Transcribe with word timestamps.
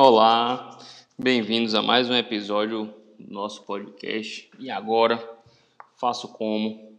Olá, 0.00 0.78
bem-vindos 1.18 1.74
a 1.74 1.82
mais 1.82 2.08
um 2.08 2.14
episódio 2.14 2.94
do 3.18 3.32
nosso 3.32 3.64
podcast. 3.64 4.48
E 4.58 4.70
agora, 4.70 5.18
faço 5.96 6.28
como? 6.28 6.96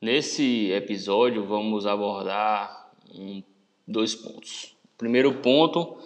Nesse 0.00 0.70
episódio, 0.70 1.44
vamos 1.44 1.86
abordar 1.86 2.90
um, 3.14 3.42
dois 3.86 4.14
pontos. 4.14 4.74
Primeiro 4.96 5.42
ponto, 5.42 5.98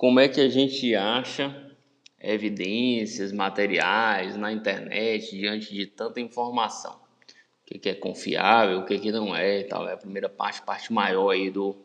como 0.00 0.18
é 0.18 0.28
que 0.28 0.40
a 0.40 0.48
gente 0.48 0.94
acha 0.94 1.54
evidências, 2.18 3.32
materiais 3.32 4.34
na 4.34 4.50
internet 4.50 5.36
diante 5.36 5.74
de 5.74 5.86
tanta 5.86 6.18
informação? 6.18 6.98
O 7.70 7.78
que 7.78 7.86
é 7.86 7.94
confiável, 7.94 8.78
o 8.78 8.86
que 8.86 9.12
não 9.12 9.36
é, 9.36 9.62
tal. 9.64 9.86
É 9.86 9.92
a 9.92 9.98
primeira 9.98 10.30
parte, 10.30 10.62
parte 10.62 10.90
maior 10.90 11.28
aí 11.28 11.50
do 11.50 11.76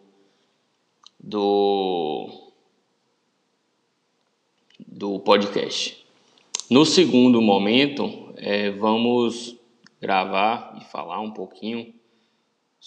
do 1.20 2.54
do 4.88 5.20
podcast. 5.20 6.06
No 6.70 6.86
segundo 6.86 7.42
momento, 7.42 8.34
é, 8.38 8.72
vamos 8.72 9.58
gravar 10.00 10.80
e 10.80 10.86
falar 10.86 11.20
um 11.20 11.32
pouquinho 11.32 11.94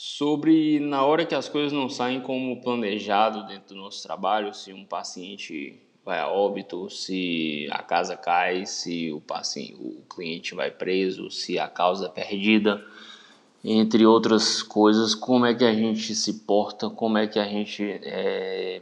sobre 0.01 0.79
na 0.79 1.05
hora 1.05 1.27
que 1.27 1.35
as 1.35 1.49
coisas 1.49 1.73
não 1.73 1.89
saem 1.89 2.21
como 2.21 2.61
planejado 2.61 3.45
dentro 3.49 3.75
do 3.75 3.81
nosso 3.81 4.01
trabalho, 4.01 4.55
se 4.55 4.73
um 4.73 4.85
paciente 4.85 5.75
vai 6.05 6.21
a 6.21 6.29
óbito, 6.29 6.89
se 6.89 7.67
a 7.73 7.83
casa 7.83 8.17
cai, 8.17 8.65
se 8.65 9.11
o 9.11 9.21
paciente, 9.21 9.75
o 9.75 10.01
cliente 10.09 10.55
vai 10.55 10.71
preso, 10.71 11.33
se 11.33 11.59
a 11.59 11.67
causa 11.67 12.07
é 12.07 12.09
perdida, 12.11 12.81
entre 13.65 14.07
outras 14.07 14.63
coisas, 14.63 15.17
como 15.17 15.47
é 15.47 15.53
que 15.53 15.65
a 15.65 15.75
gente 15.75 16.15
se 16.15 16.45
porta, 16.45 16.89
como 16.89 17.19
é 17.19 17.27
que 17.27 17.41
a 17.41 17.49
gente 17.49 17.83
é, 18.05 18.81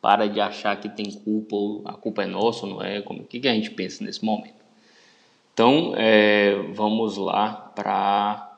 para 0.00 0.26
de 0.26 0.40
achar 0.40 0.80
que 0.80 0.88
tem 0.88 1.12
culpa, 1.12 1.90
a 1.90 1.92
culpa 1.92 2.22
é 2.22 2.26
nossa, 2.26 2.66
não 2.66 2.82
é? 2.82 3.02
Como, 3.02 3.20
o 3.20 3.26
que, 3.26 3.38
que 3.38 3.48
a 3.48 3.52
gente 3.52 3.70
pensa 3.70 4.02
nesse 4.02 4.24
momento? 4.24 4.64
Então, 5.52 5.92
é, 5.94 6.54
vamos 6.72 7.18
lá 7.18 7.52
para 7.52 8.53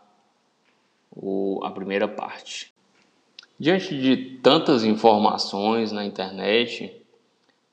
a 1.63 1.71
primeira 1.71 2.07
parte. 2.07 2.73
Diante 3.59 3.99
de 3.99 4.39
tantas 4.43 4.85
informações 4.85 5.91
na 5.91 6.05
internet, 6.05 7.05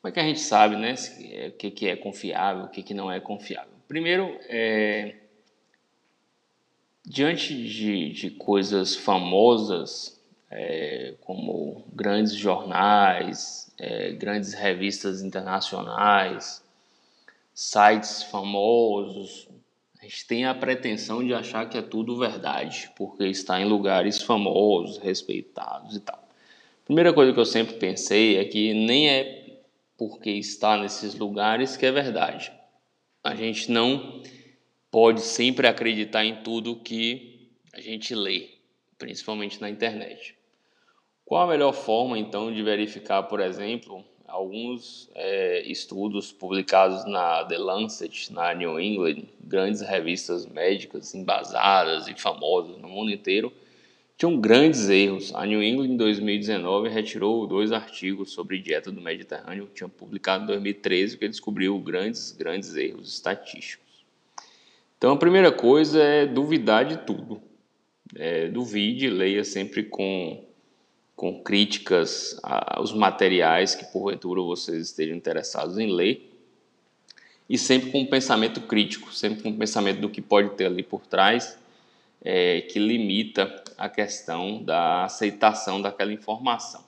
como 0.02 0.10
é 0.10 0.12
que 0.12 0.20
a 0.20 0.24
gente 0.24 0.40
sabe 0.40 0.76
né, 0.76 0.96
é, 1.32 1.48
o 1.48 1.52
que, 1.52 1.72
que 1.72 1.88
é 1.88 1.96
confiável, 1.96 2.66
o 2.66 2.70
que, 2.70 2.84
que 2.84 2.94
não 2.94 3.12
é 3.12 3.20
confiável? 3.20 3.74
Primeiro, 3.88 4.38
é, 4.48 5.16
diante 7.06 7.54
de, 7.54 8.10
de 8.10 8.32
coisas 8.32 8.96
famosas, 8.96 10.22
é, 10.50 11.16
como 11.22 11.84
grandes 11.94 12.34
jornais, 12.34 13.74
é, 13.78 14.12
grandes 14.12 14.54
revistas 14.54 15.22
internacionais, 15.22 16.64
sites 17.54 18.24
famosos. 18.24 19.48
A 20.04 20.06
gente 20.06 20.28
tem 20.28 20.44
a 20.44 20.54
pretensão 20.54 21.26
de 21.26 21.34
achar 21.34 21.70
que 21.70 21.78
é 21.78 21.82
tudo 21.82 22.18
verdade, 22.18 22.92
porque 22.94 23.24
está 23.24 23.62
em 23.62 23.64
lugares 23.64 24.22
famosos, 24.22 24.98
respeitados 24.98 25.96
e 25.96 26.02
tal. 26.02 26.28
Primeira 26.84 27.14
coisa 27.14 27.32
que 27.32 27.40
eu 27.40 27.46
sempre 27.46 27.76
pensei 27.76 28.36
é 28.36 28.44
que 28.44 28.74
nem 28.74 29.10
é 29.10 29.62
porque 29.98 30.30
está 30.32 30.76
nesses 30.76 31.16
lugares 31.16 31.78
que 31.78 31.86
é 31.86 31.92
verdade. 31.94 32.52
A 33.24 33.34
gente 33.34 33.72
não 33.72 34.22
pode 34.92 35.22
sempre 35.22 35.68
acreditar 35.68 36.26
em 36.26 36.44
tudo 36.44 36.76
que 36.76 37.50
a 37.72 37.80
gente 37.80 38.14
lê, 38.14 38.50
principalmente 38.98 39.62
na 39.62 39.70
internet. 39.70 40.36
Qual 41.24 41.44
a 41.44 41.48
melhor 41.48 41.72
forma, 41.72 42.20
então, 42.20 42.54
de 42.54 42.62
verificar, 42.62 43.24
por 43.24 43.40
exemplo, 43.40 44.04
alguns 44.34 45.08
é, 45.14 45.62
estudos 45.68 46.32
publicados 46.32 47.06
na 47.06 47.46
The 47.46 47.58
Lancet, 47.60 48.34
na 48.34 48.52
New 48.52 48.80
England, 48.80 49.26
grandes 49.40 49.82
revistas 49.82 50.48
médicas 50.48 51.14
embasadas 51.14 52.08
e 52.08 52.20
famosas 52.20 52.80
no 52.80 52.90
mundo 52.90 53.12
inteiro, 53.12 53.54
tinham 54.18 54.42
grandes 54.42 54.90
erros. 54.90 55.34
A 55.36 55.46
New 55.46 55.62
England, 55.62 55.90
em 55.90 55.98
2019, 55.98 56.90
retirou 56.90 57.46
dois 57.46 57.72
artigos 57.72 58.32
sobre 58.32 58.58
dieta 58.58 58.92
do 58.92 59.00
Mediterrâneo, 59.02 59.68
que 59.68 59.76
tinha 59.76 59.90
publicado 59.90 60.46
em 60.46 60.48
2013, 60.48 61.16
que 61.16 61.28
descobriu 61.28 61.78
grandes, 61.78 62.32
grandes 62.32 62.76
erros 62.76 63.14
estatísticos. 63.14 64.04
Então, 64.98 65.12
a 65.14 65.18
primeira 65.18 65.52
coisa 65.52 66.02
é 66.02 66.26
duvidar 66.26 66.86
de 66.86 66.98
tudo. 67.06 67.40
É, 68.16 68.48
duvide, 68.48 69.12
leia 69.12 69.44
sempre 69.44 69.84
com 69.84 70.44
com 71.16 71.42
críticas 71.44 72.40
aos 72.42 72.92
materiais 72.92 73.76
que 73.76 73.86
porventura 73.86 74.42
vocês 74.42 74.88
estejam 74.88 75.16
interessados 75.16 75.78
em 75.78 75.92
ler 75.92 76.30
e 77.50 77.58
sempre 77.58 77.92
com 77.92 78.02
um 78.02 78.06
pensamento 78.06 78.62
crítico, 78.62 79.14
sempre 79.14 79.44
com 79.44 79.50
um 79.50 79.58
pensamento 79.58 80.02
do 80.02 80.10
que 80.10 80.22
pode 80.22 80.50
ter 80.52 80.66
ali 80.66 80.82
por 80.82 81.06
trás 81.06 81.58
é, 82.24 82.62
que 82.62 82.80
limita 82.80 83.64
a 83.78 83.90
questão 83.90 84.64
da 84.64 85.04
aceitação 85.04 85.82
daquela 85.82 86.14
informação. 86.14 86.84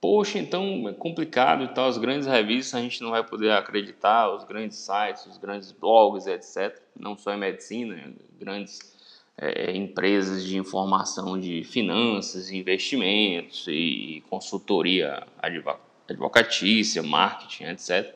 Poxa, 0.00 0.38
então 0.38 0.88
é 0.88 0.92
complicado 0.92 1.62
e 1.62 1.68
tal, 1.68 1.86
as 1.86 1.96
grandes 1.96 2.26
revistas 2.26 2.74
a 2.74 2.82
gente 2.82 3.00
não 3.00 3.10
vai 3.10 3.24
poder 3.24 3.52
acreditar, 3.52 4.34
os 4.34 4.42
grandes 4.42 4.78
sites, 4.78 5.26
os 5.26 5.38
grandes 5.38 5.70
blogs, 5.70 6.26
etc. 6.26 6.76
Não 6.98 7.16
só 7.16 7.32
em 7.32 7.38
medicina, 7.38 8.12
grandes 8.36 8.80
é, 9.36 9.74
empresas 9.74 10.44
de 10.44 10.56
informação 10.56 11.38
de 11.38 11.64
finanças, 11.64 12.50
investimentos 12.50 13.66
e 13.68 14.22
consultoria 14.28 15.26
advocatícia, 16.08 17.02
marketing, 17.02 17.64
etc. 17.64 18.14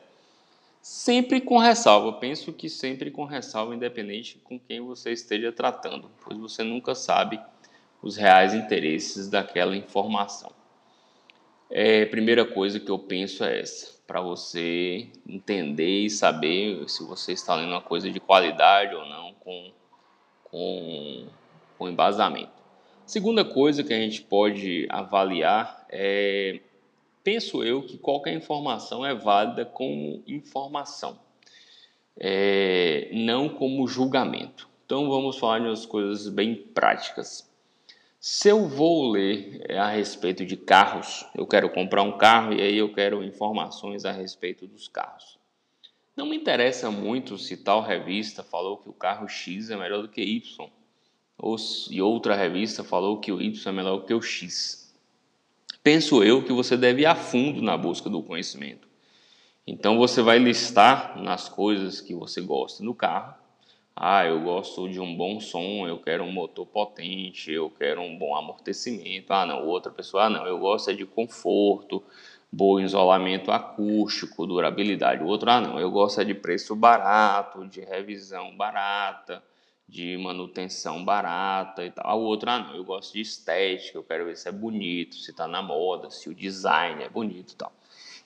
Sempre 0.81 1.41
com 1.41 1.57
ressalva, 1.57 2.13
penso 2.13 2.53
que 2.53 2.69
sempre 2.69 3.11
com 3.11 3.25
ressalva, 3.25 3.75
independente 3.75 4.39
com 4.43 4.57
quem 4.57 4.79
você 4.79 5.11
esteja 5.11 5.51
tratando, 5.51 6.09
pois 6.23 6.37
você 6.39 6.63
nunca 6.63 6.95
sabe 6.95 7.39
os 8.01 8.15
reais 8.15 8.53
interesses 8.53 9.27
daquela 9.27 9.75
informação. 9.75 10.51
É, 11.69 12.05
primeira 12.05 12.45
coisa 12.45 12.79
que 12.79 12.89
eu 12.89 12.97
penso 12.97 13.43
é 13.43 13.59
essa, 13.59 13.99
para 14.07 14.21
você 14.21 15.09
entender 15.27 16.05
e 16.05 16.09
saber 16.09 16.87
se 16.87 17.03
você 17.03 17.33
está 17.33 17.55
lendo 17.55 17.71
uma 17.71 17.81
coisa 17.81 18.09
de 18.09 18.21
qualidade 18.21 18.95
ou 18.95 19.05
não, 19.05 19.33
com 19.33 19.73
com, 20.57 21.27
com 21.77 21.87
embasamento. 21.87 22.51
Segunda 23.05 23.45
coisa 23.45 23.83
que 23.83 23.93
a 23.93 23.99
gente 23.99 24.23
pode 24.23 24.87
avaliar 24.89 25.85
é, 25.89 26.59
penso 27.23 27.63
eu, 27.63 27.83
que 27.83 27.97
qualquer 27.97 28.33
informação 28.33 29.05
é 29.05 29.13
válida 29.13 29.65
como 29.65 30.23
informação, 30.27 31.19
é, 32.19 33.09
não 33.13 33.47
como 33.47 33.87
julgamento. 33.87 34.67
Então 34.85 35.07
vamos 35.09 35.37
falar 35.37 35.59
de 35.59 35.67
umas 35.67 35.85
coisas 35.85 36.27
bem 36.27 36.55
práticas. 36.55 37.47
Se 38.19 38.49
eu 38.49 38.67
vou 38.67 39.11
ler 39.11 39.61
é, 39.69 39.77
a 39.77 39.87
respeito 39.89 40.43
de 40.43 40.57
carros, 40.57 41.23
eu 41.35 41.45
quero 41.45 41.69
comprar 41.69 42.01
um 42.01 42.17
carro 42.17 42.53
e 42.53 42.61
aí 42.61 42.77
eu 42.77 42.91
quero 42.91 43.23
informações 43.23 44.05
a 44.05 44.11
respeito 44.11 44.65
dos 44.65 44.87
carros. 44.87 45.36
Não 46.17 46.25
me 46.25 46.35
interessa 46.35 46.89
muito 46.89 47.37
se 47.37 47.55
tal 47.55 47.79
revista 47.79 48.43
falou 48.43 48.77
que 48.77 48.89
o 48.89 48.93
carro 48.93 49.29
X 49.29 49.69
é 49.69 49.77
melhor 49.77 50.01
do 50.01 50.09
que 50.09 50.19
Y, 50.19 50.67
ou 51.37 51.59
se 51.59 52.01
outra 52.01 52.35
revista 52.35 52.83
falou 52.83 53.19
que 53.19 53.31
o 53.31 53.39
Y 53.39 53.69
é 53.69 53.71
melhor 53.71 53.99
do 53.99 54.05
que 54.07 54.15
o 54.15 54.21
X. 54.21 54.91
Penso 55.83 56.23
eu 56.23 56.43
que 56.43 56.51
você 56.51 56.75
deve 56.75 57.03
ir 57.03 57.05
a 57.05 57.13
fundo 57.13 57.61
na 57.61 57.77
busca 57.77 58.09
do 58.09 58.23
conhecimento. 58.23 58.87
Então 59.65 59.99
você 59.99 60.23
vai 60.23 60.39
listar 60.39 61.21
nas 61.21 61.47
coisas 61.47 62.01
que 62.01 62.15
você 62.15 62.41
gosta 62.41 62.83
no 62.83 62.95
carro. 62.95 63.35
Ah, 63.95 64.25
eu 64.25 64.41
gosto 64.41 64.89
de 64.89 64.99
um 64.99 65.15
bom 65.15 65.39
som, 65.39 65.87
eu 65.87 65.99
quero 65.99 66.23
um 66.23 66.31
motor 66.31 66.65
potente, 66.65 67.51
eu 67.51 67.69
quero 67.69 68.01
um 68.01 68.17
bom 68.17 68.35
amortecimento. 68.35 69.31
Ah, 69.33 69.45
não, 69.45 69.67
outra 69.67 69.91
pessoa, 69.91 70.23
ah, 70.23 70.29
não, 70.31 70.47
eu 70.47 70.57
gosto 70.57 70.89
é 70.89 70.93
de 70.93 71.05
conforto, 71.05 72.03
bom 72.51 72.79
isolamento 72.79 73.51
acústico, 73.51 74.47
durabilidade. 74.47 75.23
O 75.23 75.27
outro, 75.27 75.49
ah, 75.49 75.61
não, 75.61 75.79
eu 75.79 75.91
gosto 75.91 76.21
é 76.21 76.23
de 76.23 76.33
preço 76.33 76.75
barato, 76.75 77.67
de 77.67 77.81
revisão 77.81 78.55
barata, 78.55 79.43
de 79.87 80.17
manutenção 80.17 81.03
barata 81.03 81.85
e 81.85 81.91
tal. 81.91 82.19
O 82.19 82.23
outro, 82.23 82.49
ah, 82.49 82.59
não, 82.59 82.75
eu 82.75 82.83
gosto 82.83 83.13
de 83.13 83.21
estética, 83.21 83.97
eu 83.97 84.03
quero 84.03 84.25
ver 84.25 84.37
se 84.37 84.47
é 84.49 84.51
bonito, 84.51 85.15
se 85.15 85.31
está 85.31 85.47
na 85.47 85.61
moda, 85.61 86.09
se 86.09 86.29
o 86.29 86.35
design 86.35 87.03
é 87.03 87.09
bonito 87.09 87.53
e 87.53 87.55
tal. 87.55 87.71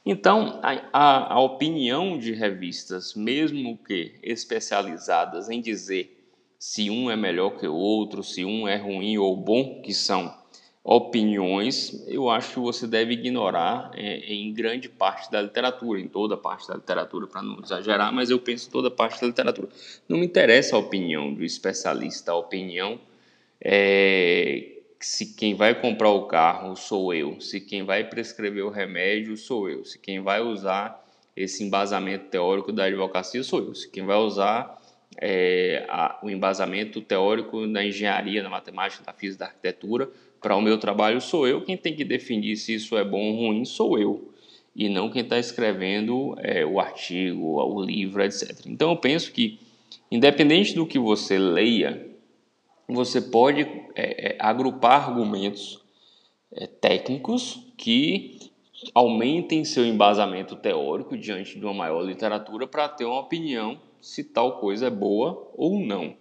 Então, 0.03 0.59
a, 0.63 0.71
a, 0.91 1.33
a 1.33 1.39
opinião 1.39 2.18
de 2.18 2.33
revistas, 2.33 3.13
mesmo 3.13 3.77
que 3.77 4.15
especializadas 4.23 5.50
em 5.50 5.62
dizer 5.62 6.18
se 6.57 6.89
um 6.89 7.09
é 7.09 7.15
melhor 7.15 7.57
que 7.57 7.68
o 7.68 7.73
outro, 7.75 8.23
se 8.23 8.45
um 8.45 8.68
é 8.68 8.77
ruim 8.77 9.18
ou 9.18 9.35
bom, 9.35 9.81
que 9.81 9.94
são 9.94 10.40
opiniões, 10.83 12.04
eu 12.07 12.30
acho 12.30 12.54
que 12.54 12.60
você 12.60 12.88
deve 12.88 13.13
ignorar 13.13 13.92
é, 13.94 14.33
em 14.33 14.51
grande 14.51 14.89
parte 14.89 15.31
da 15.31 15.42
literatura, 15.42 16.00
em 16.00 16.07
toda 16.07 16.36
parte 16.36 16.68
da 16.68 16.75
literatura, 16.75 17.28
para 17.28 17.42
não 17.44 17.60
exagerar, 17.63 18.12
mas 18.12 18.30
eu 18.30 18.39
penso 18.39 18.69
toda 18.69 18.89
parte 18.89 19.22
da 19.22 19.28
literatura. 19.28 19.69
Não 20.10 20.18
me 20.18 20.25
interessa 20.25 20.75
a 20.75 20.80
opinião 20.80 21.33
do 21.33 21.44
especialista, 21.44 22.31
a 22.31 22.36
opinião 22.36 23.00
é, 23.63 24.80
se 25.00 25.36
quem 25.36 25.54
vai 25.54 25.80
comprar 25.80 26.10
o 26.10 26.25
carro 26.25 26.75
sou 26.75 27.13
eu, 27.13 27.39
se 27.39 27.62
quem 27.62 27.83
vai 27.83 28.04
prescrever 28.04 28.66
o 28.66 28.69
remédio 28.69 29.38
sou 29.38 29.69
eu, 29.69 29.86
se 29.86 30.00
quem 30.00 30.19
vai 30.19 30.42
usar 30.42 31.00
esse 31.36 31.63
embasamento 31.63 32.25
teórico 32.25 32.72
da 32.72 32.86
advocacia 32.86 33.44
sou 33.44 33.60
eu, 33.60 33.75
se 33.75 33.88
quem 33.88 34.04
vai 34.04 34.18
usar 34.18 34.81
é, 35.18 35.86
a, 35.88 36.19
o 36.24 36.30
embasamento 36.30 37.01
teórico 37.01 37.68
da 37.68 37.86
engenharia, 37.86 38.42
da 38.42 38.50
matemática, 38.50 39.04
da 39.04 39.13
física, 39.13 39.45
da 39.45 39.51
arquitetura 39.51 40.10
para 40.41 40.55
o 40.55 40.61
meu 40.61 40.77
trabalho 40.79 41.21
sou 41.21 41.47
eu. 41.47 41.61
Quem 41.61 41.77
tem 41.77 41.95
que 41.95 42.03
definir 42.03 42.57
se 42.57 42.73
isso 42.73 42.97
é 42.97 43.03
bom 43.03 43.31
ou 43.31 43.47
ruim 43.47 43.63
sou 43.63 43.97
eu. 43.97 44.29
E 44.75 44.89
não 44.89 45.09
quem 45.09 45.21
está 45.21 45.38
escrevendo 45.38 46.35
é, 46.39 46.65
o 46.65 46.79
artigo, 46.79 47.61
o 47.61 47.83
livro, 47.83 48.23
etc. 48.23 48.65
Então 48.65 48.89
eu 48.89 48.97
penso 48.97 49.31
que, 49.31 49.59
independente 50.09 50.73
do 50.73 50.85
que 50.85 50.97
você 50.97 51.38
leia, 51.38 52.09
você 52.88 53.21
pode 53.21 53.61
é, 53.95 54.31
é, 54.31 54.35
agrupar 54.39 55.09
argumentos 55.09 55.79
é, 56.51 56.65
técnicos 56.65 57.67
que 57.77 58.39
aumentem 58.95 59.63
seu 59.63 59.85
embasamento 59.85 60.55
teórico 60.55 61.15
diante 61.15 61.59
de 61.59 61.63
uma 61.63 61.73
maior 61.73 62.01
literatura 62.01 62.65
para 62.65 62.89
ter 62.89 63.05
uma 63.05 63.19
opinião 63.19 63.79
se 64.01 64.23
tal 64.23 64.59
coisa 64.59 64.87
é 64.87 64.89
boa 64.89 65.51
ou 65.55 65.79
não 65.79 66.20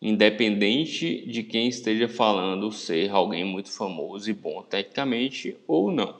independente 0.00 1.26
de 1.26 1.42
quem 1.42 1.68
esteja 1.68 2.08
falando 2.08 2.70
ser 2.70 3.10
alguém 3.10 3.44
muito 3.44 3.70
famoso 3.70 4.30
e 4.30 4.34
bom 4.34 4.62
tecnicamente 4.62 5.56
ou 5.66 5.90
não. 5.90 6.16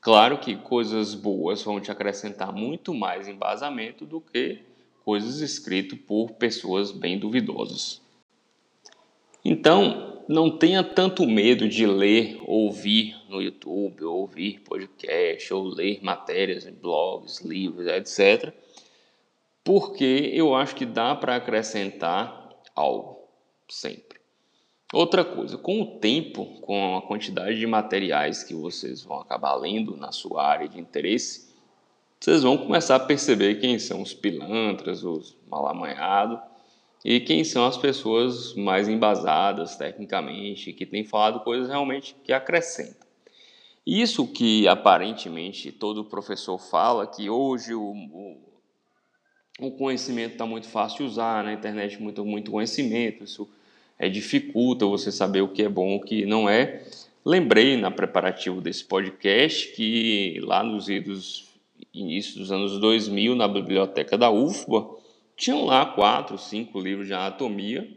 Claro 0.00 0.38
que 0.38 0.54
coisas 0.56 1.14
boas 1.14 1.62
vão 1.62 1.80
te 1.80 1.90
acrescentar 1.90 2.52
muito 2.52 2.92
mais 2.92 3.26
embasamento 3.26 4.04
do 4.04 4.20
que 4.20 4.58
coisas 5.04 5.40
escritas 5.40 5.98
por 6.06 6.32
pessoas 6.32 6.90
bem 6.90 7.18
duvidosas. 7.18 8.02
Então, 9.42 10.22
não 10.26 10.50
tenha 10.50 10.82
tanto 10.82 11.26
medo 11.26 11.68
de 11.68 11.86
ler, 11.86 12.38
ouvir 12.46 13.14
no 13.28 13.42
YouTube, 13.42 14.04
ouvir 14.04 14.60
podcast, 14.60 15.52
ou 15.52 15.64
ler 15.64 16.02
matérias 16.02 16.66
em 16.66 16.72
blogs, 16.72 17.40
livros, 17.40 17.86
etc. 17.86 18.52
Porque 19.62 20.30
eu 20.32 20.54
acho 20.54 20.74
que 20.74 20.86
dá 20.86 21.14
para 21.14 21.36
acrescentar 21.36 22.43
algo 22.74 23.28
sempre. 23.68 24.20
Outra 24.92 25.24
coisa, 25.24 25.58
com 25.58 25.80
o 25.82 25.98
tempo, 25.98 26.46
com 26.60 26.96
a 26.96 27.02
quantidade 27.02 27.58
de 27.58 27.66
materiais 27.66 28.44
que 28.44 28.54
vocês 28.54 29.02
vão 29.02 29.20
acabar 29.20 29.54
lendo 29.54 29.96
na 29.96 30.12
sua 30.12 30.46
área 30.46 30.68
de 30.68 30.78
interesse, 30.78 31.52
vocês 32.20 32.42
vão 32.42 32.56
começar 32.56 32.96
a 32.96 33.00
perceber 33.00 33.56
quem 33.56 33.78
são 33.78 34.00
os 34.00 34.14
pilantras, 34.14 35.02
os 35.02 35.36
mal 35.48 35.66
amanhados 35.66 36.38
e 37.04 37.20
quem 37.20 37.44
são 37.44 37.66
as 37.66 37.76
pessoas 37.76 38.54
mais 38.54 38.88
embasadas 38.88 39.76
tecnicamente, 39.76 40.72
que 40.72 40.86
têm 40.86 41.04
falado 41.04 41.40
coisas 41.40 41.68
realmente 41.68 42.16
que 42.24 42.32
acrescentam. 42.32 43.06
Isso 43.86 44.26
que 44.26 44.66
aparentemente 44.66 45.70
todo 45.70 46.04
professor 46.04 46.58
fala, 46.58 47.06
que 47.06 47.28
hoje 47.28 47.74
o, 47.74 47.82
o 47.82 48.53
o 49.58 49.70
conhecimento 49.70 50.32
está 50.32 50.46
muito 50.46 50.68
fácil 50.68 50.98
de 50.98 51.04
usar, 51.04 51.44
na 51.44 51.52
internet 51.52 52.00
muito, 52.02 52.24
muito 52.24 52.50
conhecimento, 52.50 53.24
isso 53.24 53.48
é, 53.98 54.08
dificulta 54.08 54.84
você 54.86 55.12
saber 55.12 55.42
o 55.42 55.48
que 55.48 55.62
é 55.62 55.68
bom 55.68 55.96
o 55.96 56.00
que 56.00 56.26
não 56.26 56.48
é. 56.48 56.82
Lembrei 57.24 57.76
na 57.76 57.90
preparativo 57.90 58.60
desse 58.60 58.84
podcast 58.84 59.68
que 59.74 60.38
lá 60.42 60.62
nos 60.62 60.88
idos, 60.88 61.48
início 61.92 62.38
dos 62.38 62.52
anos 62.52 62.78
2000, 62.78 63.34
na 63.34 63.48
biblioteca 63.48 64.18
da 64.18 64.30
UFBA, 64.30 64.90
tinham 65.36 65.64
lá 65.64 65.86
quatro, 65.86 66.36
cinco 66.36 66.78
livros 66.78 67.06
de 67.06 67.14
anatomia, 67.14 67.88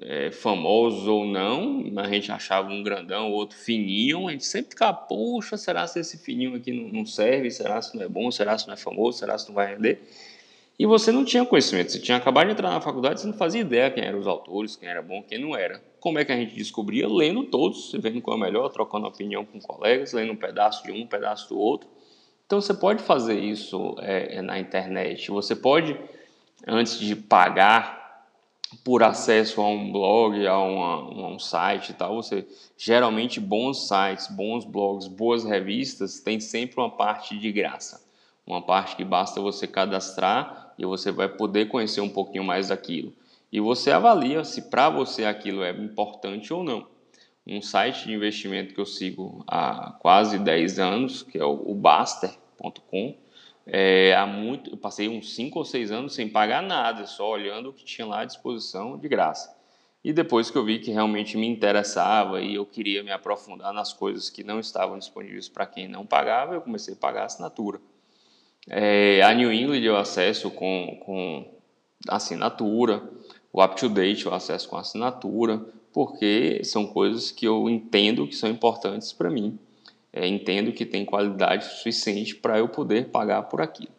é, 0.00 0.30
famosos 0.30 1.06
ou 1.06 1.26
não, 1.26 1.84
a 1.96 2.08
gente 2.08 2.30
achava 2.32 2.70
um 2.70 2.82
grandão, 2.82 3.30
outro 3.30 3.58
fininho, 3.58 4.28
a 4.28 4.32
gente 4.32 4.46
sempre 4.46 4.70
ficava, 4.70 4.96
poxa, 4.96 5.56
será 5.56 5.86
que 5.86 5.98
esse 5.98 6.16
fininho 6.16 6.54
aqui 6.54 6.72
não 6.72 7.04
serve? 7.04 7.50
Será 7.50 7.80
que 7.80 7.96
não 7.96 8.04
é 8.04 8.08
bom? 8.08 8.30
Será 8.30 8.56
que 8.56 8.66
não 8.66 8.74
é 8.74 8.76
famoso? 8.76 9.18
Será 9.18 9.36
que 9.36 9.48
não 9.48 9.54
vai 9.54 9.74
render? 9.74 10.00
E 10.80 10.86
você 10.86 11.12
não 11.12 11.26
tinha 11.26 11.44
conhecimento, 11.44 11.92
você 11.92 12.00
tinha 12.00 12.16
acabado 12.16 12.46
de 12.46 12.52
entrar 12.52 12.70
na 12.70 12.80
faculdade, 12.80 13.20
você 13.20 13.26
não 13.26 13.34
fazia 13.34 13.60
ideia 13.60 13.90
quem 13.90 14.02
eram 14.02 14.18
os 14.18 14.26
autores, 14.26 14.76
quem 14.76 14.88
era 14.88 15.02
bom, 15.02 15.22
quem 15.22 15.38
não 15.38 15.54
era. 15.54 15.78
Como 16.00 16.18
é 16.18 16.24
que 16.24 16.32
a 16.32 16.36
gente 16.36 16.54
descobria? 16.54 17.06
Lendo 17.06 17.44
todos, 17.44 17.92
vendo 18.00 18.22
qual 18.22 18.38
é 18.38 18.40
melhor, 18.40 18.66
trocando 18.70 19.06
opinião 19.06 19.44
com 19.44 19.60
colegas, 19.60 20.14
lendo 20.14 20.32
um 20.32 20.36
pedaço 20.36 20.82
de 20.82 20.90
um, 20.90 21.02
um 21.02 21.06
pedaço 21.06 21.50
do 21.50 21.58
outro. 21.58 21.86
Então 22.46 22.62
você 22.62 22.72
pode 22.72 23.02
fazer 23.02 23.38
isso 23.38 23.94
é, 23.98 24.36
é, 24.36 24.40
na 24.40 24.58
internet. 24.58 25.30
Você 25.30 25.54
pode, 25.54 25.94
antes 26.66 26.98
de 26.98 27.14
pagar 27.14 28.24
por 28.82 29.02
acesso 29.02 29.60
a 29.60 29.68
um 29.68 29.92
blog, 29.92 30.46
a, 30.46 30.58
uma, 30.58 31.26
a 31.26 31.28
um 31.28 31.38
site 31.38 31.90
e 31.90 31.92
tal, 31.92 32.22
você 32.22 32.48
geralmente 32.78 33.38
bons 33.38 33.86
sites, 33.86 34.28
bons 34.28 34.64
blogs, 34.64 35.08
boas 35.08 35.44
revistas 35.44 36.20
têm 36.20 36.40
sempre 36.40 36.80
uma 36.80 36.88
parte 36.88 37.36
de 37.36 37.52
graça. 37.52 38.08
Uma 38.46 38.62
parte 38.62 38.96
que 38.96 39.04
basta 39.04 39.40
você 39.40 39.66
cadastrar 39.66 40.69
e 40.80 40.86
você 40.86 41.12
vai 41.12 41.28
poder 41.28 41.68
conhecer 41.68 42.00
um 42.00 42.08
pouquinho 42.08 42.42
mais 42.42 42.68
daquilo. 42.68 43.12
E 43.52 43.60
você 43.60 43.90
avalia 43.90 44.42
se 44.44 44.70
para 44.70 44.88
você 44.88 45.26
aquilo 45.26 45.62
é 45.62 45.70
importante 45.72 46.54
ou 46.54 46.64
não. 46.64 46.86
Um 47.46 47.60
site 47.60 48.06
de 48.06 48.14
investimento 48.14 48.72
que 48.72 48.80
eu 48.80 48.86
sigo 48.86 49.44
há 49.46 49.92
quase 50.00 50.38
10 50.38 50.78
anos, 50.78 51.22
que 51.22 51.36
é 51.36 51.44
o 51.44 51.74
Baster.com, 51.74 53.14
é, 53.66 54.14
há 54.14 54.26
muito, 54.26 54.70
eu 54.70 54.76
passei 54.76 55.06
uns 55.06 55.34
5 55.34 55.58
ou 55.58 55.64
6 55.64 55.92
anos 55.92 56.14
sem 56.14 56.28
pagar 56.28 56.62
nada, 56.62 57.06
só 57.06 57.30
olhando 57.30 57.68
o 57.68 57.72
que 57.72 57.84
tinha 57.84 58.06
lá 58.06 58.20
à 58.22 58.24
disposição 58.24 58.96
de 58.96 59.06
graça. 59.06 59.54
E 60.02 60.14
depois 60.14 60.50
que 60.50 60.56
eu 60.56 60.64
vi 60.64 60.78
que 60.78 60.90
realmente 60.90 61.36
me 61.36 61.46
interessava 61.46 62.40
e 62.40 62.54
eu 62.54 62.64
queria 62.64 63.02
me 63.02 63.10
aprofundar 63.10 63.72
nas 63.74 63.92
coisas 63.92 64.30
que 64.30 64.42
não 64.42 64.58
estavam 64.58 64.98
disponíveis 64.98 65.46
para 65.46 65.66
quem 65.66 65.86
não 65.86 66.06
pagava, 66.06 66.54
eu 66.54 66.62
comecei 66.62 66.94
a 66.94 66.96
pagar 66.96 67.22
a 67.22 67.26
assinatura. 67.26 67.78
É, 68.68 69.22
a 69.22 69.32
New 69.34 69.52
England 69.52 69.82
eu 69.82 69.96
acesso 69.96 70.50
com, 70.50 70.98
com 71.04 71.44
assinatura, 72.08 73.02
o 73.52 73.62
UpToDate 73.62 74.26
eu 74.26 74.34
acesso 74.34 74.68
com 74.68 74.76
assinatura, 74.76 75.64
porque 75.92 76.62
são 76.64 76.86
coisas 76.86 77.30
que 77.30 77.46
eu 77.46 77.68
entendo 77.68 78.26
que 78.26 78.36
são 78.36 78.48
importantes 78.48 79.12
para 79.12 79.30
mim. 79.30 79.58
É, 80.12 80.26
entendo 80.26 80.72
que 80.72 80.84
tem 80.84 81.04
qualidade 81.04 81.64
suficiente 81.64 82.34
para 82.34 82.58
eu 82.58 82.68
poder 82.68 83.06
pagar 83.06 83.44
por 83.44 83.60
aquilo. 83.60 83.92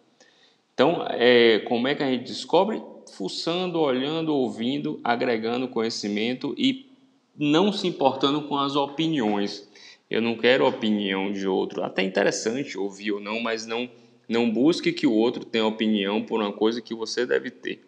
Então, 0.74 1.06
é, 1.10 1.60
como 1.60 1.88
é 1.88 1.96
que 1.96 2.04
a 2.04 2.12
gente 2.12 2.26
descobre? 2.26 2.82
Fuçando, 3.14 3.80
olhando, 3.80 4.36
ouvindo, 4.36 5.00
agregando 5.04 5.68
conhecimento 5.68 6.54
e 6.58 6.90
não 7.38 7.72
se 7.72 7.88
importando 7.88 8.42
com 8.44 8.58
as 8.58 8.76
opiniões. 8.76 9.70
Eu 10.10 10.22
não 10.22 10.36
quero 10.36 10.68
opinião 10.68 11.32
de 11.32 11.48
outro. 11.48 11.84
Até 11.84 12.04
interessante 12.04 12.78
ouvir 12.78 13.14
ou 13.14 13.20
não, 13.22 13.40
mas 13.40 13.66
não 13.66 13.90
não 14.32 14.50
busque 14.50 14.94
que 14.94 15.06
o 15.06 15.14
outro 15.14 15.44
tenha 15.44 15.66
opinião 15.66 16.24
por 16.24 16.40
uma 16.40 16.54
coisa 16.54 16.82
que 16.82 16.96
você 16.96 17.26
deve 17.26 17.52
ter. 17.52 17.82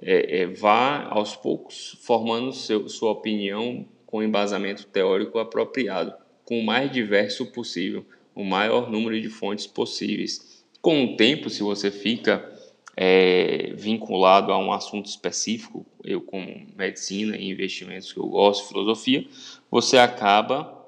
É, 0.00 0.42
é, 0.42 0.46
vá 0.46 1.08
aos 1.10 1.34
poucos 1.34 1.98
formando 2.02 2.52
seu, 2.52 2.88
sua 2.88 3.10
opinião 3.10 3.84
com 4.06 4.22
embasamento 4.22 4.86
teórico 4.86 5.38
apropriado, 5.38 6.14
com 6.44 6.60
o 6.60 6.64
mais 6.64 6.90
diverso 6.90 7.46
possível, 7.46 8.04
o 8.34 8.44
maior 8.44 8.90
número 8.90 9.20
de 9.20 9.28
fontes 9.28 9.66
possíveis. 9.66 10.64
Com 10.80 11.04
o 11.04 11.16
tempo, 11.16 11.50
se 11.50 11.62
você 11.62 11.90
fica 11.90 12.48
é, 12.96 13.72
vinculado 13.74 14.52
a 14.52 14.58
um 14.58 14.72
assunto 14.72 15.06
específico, 15.06 15.84
eu 16.04 16.20
como 16.20 16.66
medicina 16.76 17.36
e 17.36 17.50
investimentos 17.50 18.12
que 18.12 18.18
eu 18.18 18.26
gosto, 18.26 18.68
filosofia, 18.68 19.26
você 19.70 19.98
acaba 19.98 20.81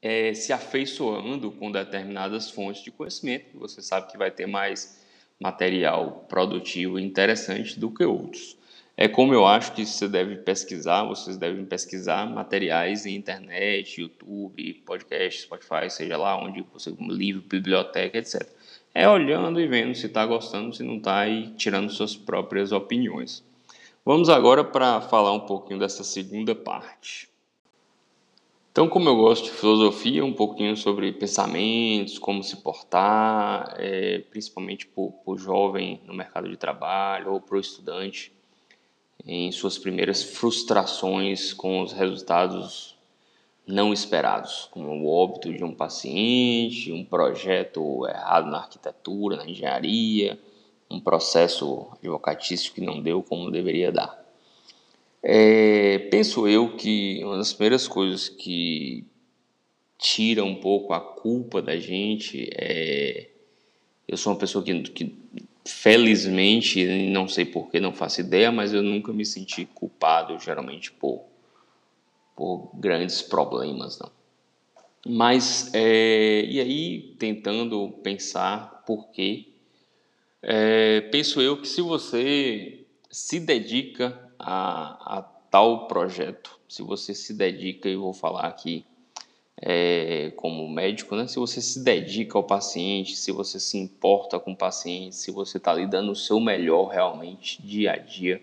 é, 0.00 0.32
se 0.34 0.52
afeiçoando 0.52 1.50
com 1.50 1.70
determinadas 1.70 2.50
fontes 2.50 2.82
de 2.82 2.90
conhecimento, 2.90 3.58
você 3.58 3.82
sabe 3.82 4.10
que 4.10 4.18
vai 4.18 4.30
ter 4.30 4.46
mais 4.46 5.04
material 5.40 6.26
produtivo 6.28 6.98
e 6.98 7.04
interessante 7.04 7.78
do 7.78 7.90
que 7.90 8.04
outros. 8.04 8.56
É 8.96 9.06
como 9.06 9.32
eu 9.32 9.46
acho 9.46 9.74
que 9.74 9.86
você 9.86 10.08
deve 10.08 10.36
pesquisar, 10.38 11.04
vocês 11.04 11.36
devem 11.36 11.64
pesquisar 11.64 12.28
materiais 12.28 13.06
em 13.06 13.14
internet, 13.14 14.00
YouTube, 14.00 14.74
podcast, 14.84 15.42
Spotify, 15.42 15.88
seja 15.88 16.16
lá 16.16 16.36
onde 16.36 16.64
você, 16.72 16.92
livro, 16.98 17.42
biblioteca, 17.42 18.18
etc. 18.18 18.44
É 18.92 19.08
olhando 19.08 19.60
e 19.60 19.68
vendo 19.68 19.94
se 19.94 20.06
está 20.06 20.26
gostando, 20.26 20.74
se 20.74 20.82
não 20.82 20.96
está 20.96 21.28
e 21.28 21.50
tirando 21.52 21.90
suas 21.90 22.16
próprias 22.16 22.72
opiniões. 22.72 23.44
Vamos 24.04 24.28
agora 24.28 24.64
para 24.64 25.00
falar 25.00 25.32
um 25.32 25.46
pouquinho 25.46 25.78
dessa 25.78 26.02
segunda 26.02 26.52
parte. 26.52 27.27
Então, 28.78 28.88
como 28.88 29.08
eu 29.08 29.16
gosto 29.16 29.46
de 29.46 29.50
filosofia, 29.50 30.24
um 30.24 30.32
pouquinho 30.32 30.76
sobre 30.76 31.10
pensamentos, 31.10 32.16
como 32.16 32.44
se 32.44 32.58
portar, 32.58 33.74
é, 33.76 34.20
principalmente 34.30 34.86
para 34.86 35.02
o 35.26 35.36
jovem 35.36 36.00
no 36.06 36.14
mercado 36.14 36.48
de 36.48 36.56
trabalho 36.56 37.32
ou 37.32 37.40
para 37.40 37.56
o 37.56 37.60
estudante 37.60 38.32
em 39.26 39.50
suas 39.50 39.76
primeiras 39.76 40.22
frustrações 40.22 41.52
com 41.52 41.82
os 41.82 41.92
resultados 41.92 42.96
não 43.66 43.92
esperados, 43.92 44.68
como 44.70 44.88
o 44.90 45.12
óbito 45.12 45.52
de 45.52 45.64
um 45.64 45.74
paciente, 45.74 46.92
um 46.92 47.04
projeto 47.04 48.06
errado 48.06 48.48
na 48.48 48.58
arquitetura, 48.58 49.38
na 49.38 49.50
engenharia, 49.50 50.38
um 50.88 51.00
processo 51.00 51.88
advocatício 51.94 52.72
que 52.72 52.80
não 52.80 53.02
deu 53.02 53.24
como 53.24 53.50
deveria 53.50 53.90
dar. 53.90 54.27
É, 55.30 55.98
penso 56.10 56.48
eu 56.48 56.74
que 56.74 57.22
uma 57.22 57.36
das 57.36 57.52
primeiras 57.52 57.86
coisas 57.86 58.30
que 58.30 59.04
tira 59.98 60.42
um 60.42 60.54
pouco 60.54 60.94
a 60.94 61.00
culpa 61.00 61.60
da 61.60 61.76
gente 61.76 62.48
é. 62.54 63.28
Eu 64.08 64.16
sou 64.16 64.32
uma 64.32 64.38
pessoa 64.38 64.64
que, 64.64 64.80
que 64.84 65.14
felizmente, 65.66 66.82
não 67.10 67.28
sei 67.28 67.44
porquê, 67.44 67.78
não 67.78 67.92
faço 67.92 68.22
ideia, 68.22 68.50
mas 68.50 68.72
eu 68.72 68.82
nunca 68.82 69.12
me 69.12 69.26
senti 69.26 69.66
culpado, 69.66 70.38
geralmente, 70.40 70.90
por, 70.92 71.26
por 72.34 72.70
grandes 72.72 73.20
problemas, 73.20 73.98
não. 73.98 74.10
Mas, 75.06 75.70
é, 75.74 76.42
e 76.48 76.58
aí, 76.58 77.14
tentando 77.18 77.90
pensar 78.02 78.82
por 78.86 79.10
quê, 79.10 79.48
é, 80.40 81.02
penso 81.02 81.42
eu 81.42 81.60
que 81.60 81.68
se 81.68 81.82
você 81.82 82.86
se 83.10 83.38
dedica 83.38 84.26
a, 84.38 85.18
a 85.18 85.22
tal 85.50 85.88
projeto, 85.88 86.58
se 86.68 86.82
você 86.82 87.14
se 87.14 87.34
dedica, 87.34 87.88
e 87.88 87.96
vou 87.96 88.12
falar 88.12 88.42
aqui 88.42 88.84
é, 89.60 90.32
como 90.36 90.68
médico, 90.68 91.16
né? 91.16 91.26
se 91.26 91.36
você 91.36 91.60
se 91.60 91.82
dedica 91.82 92.38
ao 92.38 92.44
paciente, 92.44 93.16
se 93.16 93.32
você 93.32 93.58
se 93.58 93.76
importa 93.76 94.38
com 94.38 94.52
o 94.52 94.56
paciente, 94.56 95.16
se 95.16 95.30
você 95.30 95.56
está 95.58 95.72
ali 95.72 95.86
dando 95.86 96.12
o 96.12 96.16
seu 96.16 96.38
melhor 96.38 96.88
realmente 96.88 97.60
dia 97.62 97.92
a 97.92 97.96
dia 97.96 98.40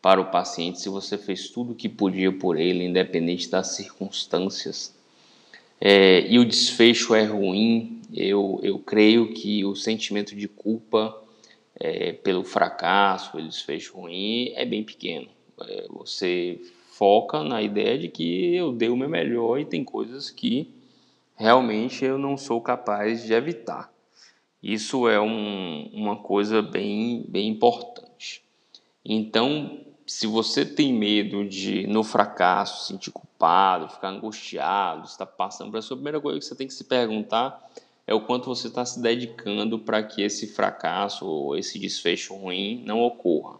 para 0.00 0.20
o 0.20 0.30
paciente, 0.30 0.80
se 0.80 0.88
você 0.88 1.18
fez 1.18 1.50
tudo 1.50 1.72
o 1.72 1.74
que 1.74 1.88
podia 1.88 2.32
por 2.32 2.58
ele, 2.58 2.84
independente 2.84 3.50
das 3.50 3.68
circunstâncias, 3.68 4.94
é, 5.78 6.26
e 6.26 6.38
o 6.38 6.44
desfecho 6.44 7.14
é 7.14 7.24
ruim, 7.24 8.00
eu, 8.12 8.58
eu 8.62 8.78
creio 8.78 9.32
que 9.34 9.64
o 9.64 9.74
sentimento 9.74 10.34
de 10.34 10.48
culpa 10.48 11.16
é, 11.80 12.12
pelo 12.12 12.44
fracasso, 12.44 13.32
pelo 13.32 13.48
desfecho 13.48 13.96
ruim, 13.96 14.52
é 14.54 14.66
bem 14.66 14.84
pequeno. 14.84 15.28
É, 15.62 15.86
você 15.88 16.60
foca 16.90 17.42
na 17.42 17.62
ideia 17.62 17.98
de 17.98 18.08
que 18.08 18.54
eu 18.54 18.72
dei 18.72 18.90
o 18.90 18.96
meu 18.96 19.08
melhor 19.08 19.58
e 19.58 19.64
tem 19.64 19.82
coisas 19.82 20.28
que 20.28 20.70
realmente 21.34 22.04
eu 22.04 22.18
não 22.18 22.36
sou 22.36 22.60
capaz 22.60 23.24
de 23.24 23.32
evitar. 23.32 23.90
Isso 24.62 25.08
é 25.08 25.18
um, 25.18 25.88
uma 25.94 26.16
coisa 26.16 26.60
bem, 26.60 27.24
bem 27.26 27.48
importante. 27.48 28.44
Então, 29.02 29.80
se 30.06 30.26
você 30.26 30.66
tem 30.66 30.92
medo 30.92 31.48
de, 31.48 31.86
no 31.86 32.04
fracasso, 32.04 32.82
se 32.82 32.88
sentir 32.88 33.10
culpado, 33.10 33.88
ficar 33.88 34.08
angustiado, 34.10 35.06
está 35.06 35.24
passando 35.24 35.70
por 35.70 35.78
isso, 35.78 35.94
a 35.94 35.96
primeira 35.96 36.20
coisa 36.20 36.38
que 36.38 36.44
você 36.44 36.54
tem 36.54 36.66
que 36.66 36.74
se 36.74 36.84
perguntar 36.84 37.66
é 38.10 38.14
o 38.14 38.20
quanto 38.20 38.46
você 38.46 38.66
está 38.66 38.84
se 38.84 39.00
dedicando 39.00 39.78
para 39.78 40.02
que 40.02 40.20
esse 40.20 40.48
fracasso 40.48 41.24
ou 41.24 41.56
esse 41.56 41.78
desfecho 41.78 42.34
ruim 42.34 42.82
não 42.84 43.00
ocorra. 43.02 43.56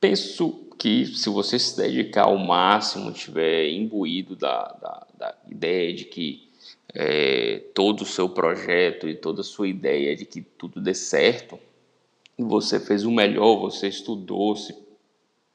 Penso 0.00 0.66
que 0.76 1.06
se 1.06 1.28
você 1.28 1.56
se 1.56 1.76
dedicar 1.76 2.24
ao 2.24 2.36
máximo, 2.36 3.12
tiver 3.12 3.70
imbuído 3.70 4.34
da, 4.34 4.64
da, 4.82 5.06
da 5.16 5.34
ideia 5.48 5.94
de 5.94 6.04
que 6.04 6.48
é, 6.92 7.62
todo 7.72 8.00
o 8.00 8.06
seu 8.06 8.28
projeto 8.28 9.08
e 9.08 9.14
toda 9.14 9.42
a 9.42 9.44
sua 9.44 9.68
ideia 9.68 10.16
de 10.16 10.24
que 10.24 10.42
tudo 10.42 10.80
dê 10.80 10.92
certo, 10.92 11.56
e 12.36 12.42
você 12.42 12.80
fez 12.80 13.04
o 13.04 13.10
melhor, 13.12 13.60
você 13.60 13.86
estudou, 13.86 14.56
se, 14.56 14.76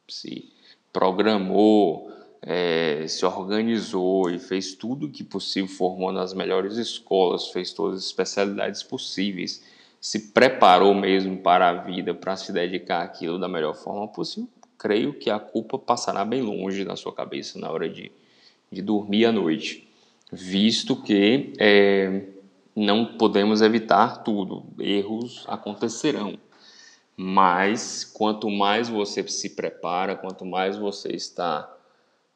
se 0.07 0.53
programou, 0.93 2.08
é, 2.41 3.05
se 3.07 3.25
organizou 3.25 4.29
e 4.29 4.39
fez 4.39 4.73
tudo 4.73 5.07
o 5.07 5.11
que 5.11 5.23
possível, 5.23 5.69
formou 5.69 6.11
nas 6.11 6.33
melhores 6.33 6.77
escolas, 6.77 7.49
fez 7.49 7.73
todas 7.73 7.99
as 7.99 8.05
especialidades 8.05 8.81
possíveis, 8.83 9.63
se 9.99 10.31
preparou 10.31 10.93
mesmo 10.93 11.37
para 11.37 11.69
a 11.69 11.73
vida, 11.73 12.13
para 12.13 12.35
se 12.35 12.53
dedicar 12.53 13.03
àquilo 13.03 13.37
da 13.37 13.47
melhor 13.47 13.75
forma 13.75 14.07
possível, 14.07 14.49
creio 14.77 15.13
que 15.13 15.29
a 15.29 15.39
culpa 15.39 15.77
passará 15.77 16.23
bem 16.23 16.41
longe 16.41 16.85
da 16.85 16.95
sua 16.95 17.13
cabeça 17.13 17.59
na 17.59 17.69
hora 17.69 17.89
de, 17.89 18.11
de 18.71 18.81
dormir 18.81 19.25
à 19.25 19.31
noite, 19.31 19.87
visto 20.31 20.95
que 20.95 21.53
é, 21.59 22.23
não 22.73 23.17
podemos 23.17 23.61
evitar 23.61 24.23
tudo, 24.23 24.63
erros 24.79 25.43
acontecerão. 25.47 26.39
Mas 27.17 28.05
quanto 28.05 28.49
mais 28.49 28.87
você 28.87 29.27
se 29.27 29.49
prepara, 29.49 30.15
quanto 30.15 30.45
mais 30.45 30.77
você 30.77 31.09
está 31.09 31.69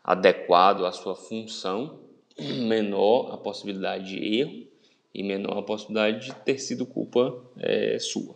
adequado 0.03 0.85
à 0.85 0.91
sua 0.91 1.15
função, 1.15 1.99
menor 2.37 3.33
a 3.33 3.37
possibilidade 3.37 4.09
de 4.09 4.39
erro 4.39 4.67
e 5.13 5.23
menor 5.23 5.59
a 5.59 5.61
possibilidade 5.61 6.25
de 6.25 6.35
ter 6.35 6.57
sido 6.59 6.85
culpa 6.85 7.41
é, 7.59 7.97
sua. 7.99 8.35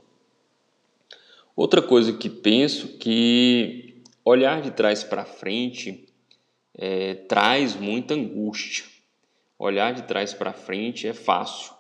Outra 1.56 1.82
coisa 1.82 2.14
que 2.14 2.30
penso 2.30 2.98
que 3.00 4.04
olhar 4.24 4.62
de 4.62 4.72
trás 4.72 5.04
para 5.04 5.26
frente 5.26 6.08
é, 6.78 7.16
traz 7.16 7.76
muita 7.76 8.14
angústia. 8.14 8.86
Olhar 9.58 9.92
de 9.92 10.04
trás 10.04 10.36
para 10.36 10.54
frente 10.54 11.08
é 11.08 11.14
fácil. 11.14 11.74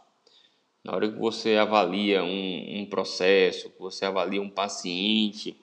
Na 0.83 0.95
hora 0.95 1.11
que 1.11 1.19
você 1.19 1.57
avalia 1.57 2.23
um, 2.23 2.79
um 2.79 2.85
processo, 2.85 3.69
que 3.69 3.79
você 3.79 4.05
avalia 4.05 4.41
um 4.41 4.49
paciente, 4.49 5.55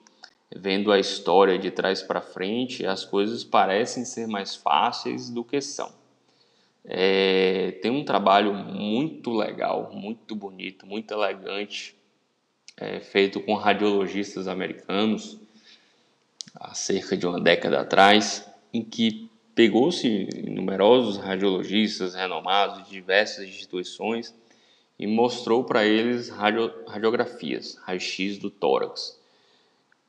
vendo 0.53 0.91
a 0.91 0.99
história 0.99 1.57
de 1.57 1.71
trás 1.71 2.01
para 2.01 2.21
frente, 2.21 2.85
as 2.85 3.05
coisas 3.05 3.43
parecem 3.43 4.03
ser 4.03 4.27
mais 4.27 4.55
fáceis 4.55 5.29
do 5.29 5.43
que 5.43 5.61
são. 5.61 5.91
É, 6.83 7.71
tem 7.81 7.89
um 7.89 8.03
trabalho 8.03 8.53
muito 8.53 9.31
legal, 9.31 9.91
muito 9.93 10.35
bonito, 10.35 10.85
muito 10.85 11.11
elegante, 11.13 11.95
é, 12.77 12.99
feito 12.99 13.39
com 13.39 13.55
radiologistas 13.55 14.47
americanos 14.47 15.39
há 16.53 16.73
cerca 16.73 17.17
de 17.17 17.25
uma 17.25 17.39
década 17.39 17.81
atrás, 17.81 18.47
em 18.73 18.83
que 18.83 19.29
pegou-se 19.53 20.27
numerosos 20.47 21.17
radiologistas 21.17 22.13
renomados 22.13 22.83
de 22.83 22.91
diversas 22.91 23.47
instituições 23.47 24.35
e 24.97 25.07
mostrou 25.07 25.63
para 25.63 25.85
eles 25.85 26.29
radio, 26.29 26.71
radiografias, 26.87 27.75
raio-x 27.83 28.37
do 28.37 28.49
tórax, 28.49 29.19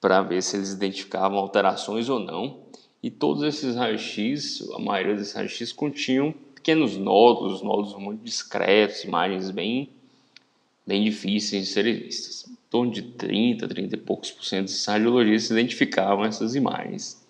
para 0.00 0.22
ver 0.22 0.42
se 0.42 0.56
eles 0.56 0.72
identificavam 0.72 1.38
alterações 1.38 2.08
ou 2.08 2.18
não. 2.18 2.60
E 3.02 3.10
todos 3.10 3.42
esses 3.42 3.76
raios-x, 3.76 4.68
a 4.74 4.78
maioria 4.78 5.14
desses 5.14 5.34
raios-x 5.34 5.72
continham 5.72 6.34
pequenos 6.54 6.96
nódulos, 6.96 7.62
nódulos 7.62 7.94
muito 7.94 8.22
discretos, 8.24 9.04
imagens 9.04 9.50
bem, 9.50 9.90
bem 10.86 11.04
difíceis 11.04 11.66
de 11.66 11.72
serem 11.72 11.94
vistas 11.94 12.46
torno 12.76 12.90
de 12.90 13.02
30, 13.02 13.68
30 13.68 13.94
e 13.94 13.98
poucos 13.98 14.30
por 14.30 14.44
cento 14.44 14.66
dos 14.66 14.84
radiologistas 14.84 15.50
identificavam 15.50 16.24
essas 16.24 16.54
imagens. 16.54 17.24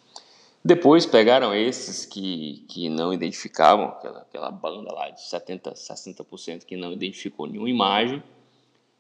Depois 0.65 1.07
pegaram 1.07 1.55
esses 1.55 2.05
que, 2.05 2.65
que 2.69 2.89
não 2.89 3.13
identificavam, 3.13 3.87
aquela, 3.87 4.21
aquela 4.21 4.51
banda 4.51 4.93
lá 4.93 5.11
de 5.11 5.23
70, 5.23 5.73
60% 5.75 6.65
que 6.65 6.77
não 6.77 6.93
identificou 6.93 7.47
nenhuma 7.47 7.71
imagem, 7.71 8.23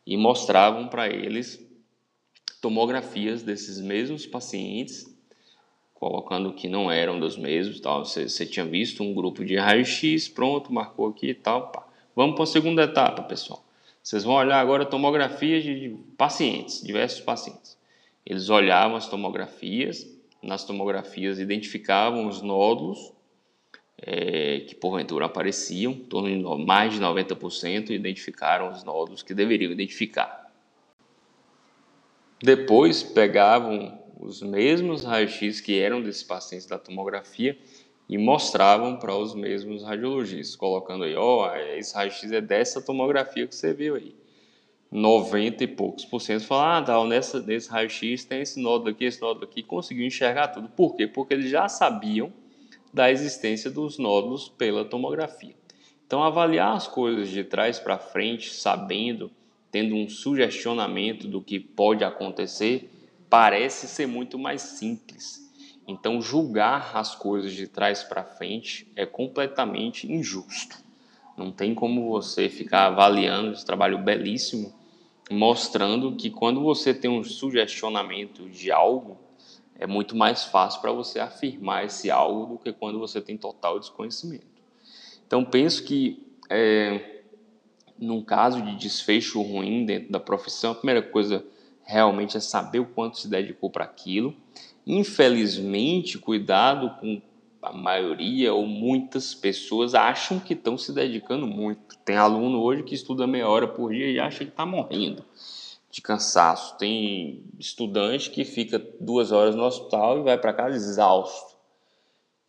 e 0.07 0.17
mostravam 0.17 0.87
para 0.87 1.09
eles 1.09 1.61
tomografias 2.61 3.43
desses 3.43 3.81
mesmos 3.81 4.27
pacientes, 4.27 5.15
colocando 5.95 6.53
que 6.53 6.69
não 6.69 6.91
eram 6.91 7.19
dos 7.19 7.37
mesmos. 7.37 7.81
Tal. 7.81 8.05
Você, 8.05 8.29
você 8.29 8.45
tinha 8.47 8.65
visto 8.65 9.03
um 9.03 9.15
grupo 9.15 9.45
de 9.45 9.57
raio-x, 9.57 10.29
pronto, 10.29 10.73
marcou 10.73 11.09
aqui 11.09 11.29
e 11.29 11.35
tal. 11.35 11.69
Pá. 11.69 11.87
Vamos 12.15 12.35
para 12.35 12.45
a 12.45 12.47
segunda 12.47 12.83
etapa, 12.83 13.23
pessoal. 13.23 13.65
Vocês 14.03 14.25
vão 14.25 14.35
olhar 14.35 14.61
agora 14.61 14.85
tomografias 14.85 15.65
de 15.65 15.97
pacientes, 16.17 16.83
diversos 16.83 17.21
pacientes. 17.21 17.77
Eles 18.25 18.49
olhavam 18.49 18.97
as 18.97 19.09
tomografias, 19.09 20.07
nas 20.43 20.65
tomografias 20.65 21.39
identificavam 21.39 22.29
os 22.29 22.41
nódulos 22.41 23.13
é, 23.99 24.61
que 24.61 24.75
porventura 24.75 25.27
apareciam, 25.27 25.93
em 25.93 26.05
torno 26.05 26.29
de 26.29 26.65
mais 26.65 26.95
de 26.95 27.01
90% 27.01 27.91
identificaram 27.91 28.71
os 28.71 28.85
nódulos 28.85 29.23
que 29.23 29.35
deveriam 29.35 29.73
identificar. 29.73 30.46
Depois 32.43 33.03
pegavam 33.03 33.99
os 34.21 34.43
mesmos 34.43 35.05
raios-x 35.05 35.61
que 35.61 35.79
eram 35.79 36.03
desses 36.03 36.23
pacientes 36.23 36.67
da 36.67 36.79
tomografia 36.79 37.59
e 38.09 38.17
mostravam 38.17 38.97
para 38.97 39.17
os 39.17 39.35
mesmos 39.35 39.83
radiologistas, 39.83 40.55
colocando 40.55 41.05
aí, 41.05 41.15
ó, 41.17 41.51
oh, 41.51 41.57
esse 41.77 41.95
raio-x 41.95 42.31
é 42.31 42.41
dessa 42.41 42.81
tomografia 42.81 43.47
que 43.47 43.55
você 43.55 43.73
viu 43.73 43.97
aí. 43.97 44.15
90 44.91 45.65
e 45.65 45.67
poucos 45.67 46.05
por 46.05 46.21
cento 46.21 46.45
falaram, 46.45 46.83
ah, 46.83 46.87
tá, 46.87 47.05
nessa, 47.05 47.41
nesse 47.41 47.69
raio-x 47.69 48.25
tem 48.25 48.41
esse 48.41 48.61
nódulo 48.61 48.91
aqui, 48.91 49.05
esse 49.05 49.21
nódulo 49.21 49.45
aqui, 49.45 49.63
conseguiu 49.63 50.07
enxergar 50.07 50.49
tudo. 50.49 50.69
Por 50.69 50.95
quê? 50.95 51.07
Porque 51.07 51.35
eles 51.35 51.51
já 51.51 51.69
sabiam 51.69 52.33
da 52.95 53.11
existência 53.11 53.71
dos 53.71 53.99
nódulos 53.99 54.49
pela 54.49 54.85
tomografia. 54.85 55.55
Então, 56.07 56.23
avaliar 56.23 56.77
as 56.77 56.87
coisas 56.87 57.29
de 57.29 57.43
trás 57.43 57.81
para 57.81 57.99
frente, 57.99 58.55
sabendo, 58.55 59.31
tendo 59.77 59.95
um 59.95 60.09
sugestionamento 60.09 61.29
do 61.29 61.43
que 61.43 61.61
pode 61.61 62.03
acontecer, 62.03 62.91
parece 63.29 63.87
ser 63.87 64.07
muito 64.07 64.39
mais 64.39 64.63
simples 64.63 65.53
Então, 65.87 66.19
julgar 66.23 66.97
as 66.97 67.15
coisas 67.15 67.53
de 67.53 67.69
trás 67.69 68.03
para 68.03 68.25
frente 68.25 68.91
é 68.97 69.05
completamente 69.05 70.11
injusto. 70.11 70.79
Não 71.37 71.53
tem 71.53 71.75
como 71.75 72.09
você 72.09 72.49
ficar 72.49 72.87
avaliando 72.87 73.53
esse 73.53 73.67
trabalho 73.67 73.99
belíssimo, 73.99 74.75
mostrando 75.31 76.17
que 76.17 76.31
quando 76.31 76.63
você 76.63 76.95
tem 76.95 77.11
um 77.11 77.23
sugestionamento 77.23 78.49
de 78.49 78.73
algo, 78.73 79.19
é 79.79 79.87
muito 79.87 80.17
mais 80.17 80.45
fácil 80.45 80.81
para 80.81 80.91
você 80.91 81.21
afirmar 81.21 81.85
esse 81.85 82.11
algo 82.11 82.55
do 82.55 82.59
que 82.59 82.73
quando 82.73 82.99
você 82.99 83.21
tem 83.21 83.37
total 83.37 83.79
desconhecimento. 83.79 84.47
Então, 85.27 85.45
penso 85.45 85.85
que 85.85 86.27
é, 86.49 87.16
num 87.99 88.23
caso 88.23 88.63
de 88.63 88.77
desfecho 88.77 89.41
ruim 89.43 89.85
dentro 89.85 90.13
da 90.13 90.21
profissão, 90.21 90.73
a 90.73 90.75
primeira 90.75 91.03
coisa 91.03 91.45
realmente 91.85 92.37
é 92.37 92.41
saber 92.41 92.81
o 92.81 92.87
quanto 92.87 93.19
se 93.19 93.29
dedicou 93.29 93.71
para 93.71 93.85
aquilo. 93.85 94.35
Infelizmente, 94.87 96.19
cuidado 96.19 96.91
com 97.01 97.21
a 97.63 97.73
maioria 97.73 98.55
ou 98.55 98.67
muitas 98.67 99.35
pessoas 99.35 99.95
acham 99.95 100.39
que 100.39 100.55
estão 100.55 100.79
se 100.79 100.93
dedicando 100.93 101.47
muito. 101.47 101.97
Tem 102.05 102.17
aluno 102.17 102.61
hoje 102.61 102.83
que 102.83 102.95
estuda 102.95 103.27
meia 103.27 103.49
hora 103.49 103.67
por 103.67 103.93
dia 103.93 104.11
e 104.11 104.21
acha 104.21 104.45
que 104.45 104.51
está 104.51 104.65
morrendo 104.65 105.25
de 105.91 106.01
cansaço. 106.01 106.77
Tem 106.79 107.43
estudante 107.59 108.31
que 108.31 108.45
fica 108.45 108.79
duas 109.01 109.33
horas 109.33 109.55
no 109.55 109.65
hospital 109.65 110.19
e 110.19 110.23
vai 110.23 110.39
para 110.39 110.53
casa 110.53 110.77
exausto. 110.77 111.56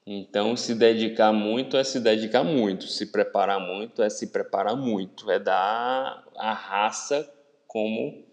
Então, 0.09 0.55
se 0.55 0.73
dedicar 0.73 1.33
muito 1.33 1.75
é 1.75 1.83
se 1.83 1.99
dedicar 1.99 2.41
muito, 2.41 2.87
se 2.87 3.07
preparar 3.07 3.59
muito 3.59 4.01
é 4.01 4.09
se 4.09 4.27
preparar 4.27 4.73
muito, 4.73 5.29
é 5.29 5.37
dar 5.37 6.23
a 6.37 6.53
raça 6.53 7.29
como 7.67 8.23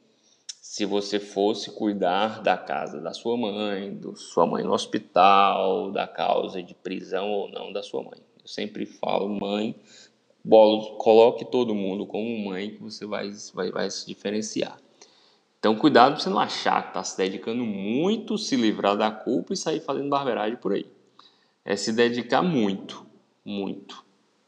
se 0.46 0.84
você 0.84 1.18
fosse 1.18 1.72
cuidar 1.72 2.40
da 2.42 2.56
casa 2.56 3.00
da 3.00 3.12
sua 3.12 3.36
mãe, 3.36 3.92
da 3.92 4.14
sua 4.14 4.46
mãe 4.46 4.62
no 4.62 4.72
hospital, 4.72 5.90
da 5.90 6.06
causa 6.06 6.62
de 6.62 6.74
prisão 6.76 7.28
ou 7.28 7.50
não 7.50 7.72
da 7.72 7.82
sua 7.82 8.04
mãe. 8.04 8.20
Eu 8.40 8.46
sempre 8.46 8.86
falo, 8.86 9.28
mãe, 9.28 9.74
coloque 10.98 11.44
todo 11.44 11.74
mundo 11.74 12.06
como 12.06 12.38
mãe 12.50 12.70
que 12.70 12.80
você 12.80 13.04
vai, 13.04 13.32
vai, 13.52 13.72
vai 13.72 13.90
se 13.90 14.06
diferenciar. 14.06 14.78
Então, 15.58 15.74
cuidado 15.74 16.12
para 16.12 16.22
você 16.22 16.30
não 16.30 16.38
achar 16.38 16.82
que 16.82 16.88
está 16.90 17.02
se 17.02 17.16
dedicando 17.16 17.64
muito, 17.64 18.38
se 18.38 18.54
livrar 18.54 18.96
da 18.96 19.10
culpa 19.10 19.52
e 19.52 19.56
sair 19.56 19.80
fazendo 19.80 20.08
barbeiragem 20.08 20.56
por 20.56 20.72
aí 20.72 20.93
é 21.64 21.76
se 21.76 21.92
dedicar 21.92 22.42
muito, 22.42 23.06
muito. 23.44 24.04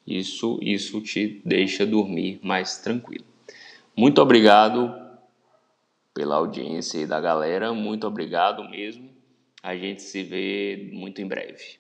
Isso, 0.07 0.59
isso 0.63 1.01
te 1.01 1.41
deixa 1.45 1.87
dormir 1.87 2.39
mais 2.43 2.79
tranquilo. 2.79 3.25
Muito 3.97 4.21
obrigado 4.21 4.95
pela 6.13 6.37
audiência 6.37 7.01
aí 7.01 7.07
da 7.07 7.21
galera, 7.21 7.73
muito 7.73 8.07
obrigado 8.07 8.63
mesmo. 8.69 9.11
A 9.63 9.77
gente 9.77 10.03
se 10.03 10.23
vê 10.23 10.91
muito 10.93 11.21
em 11.21 11.27
breve. 11.27 11.79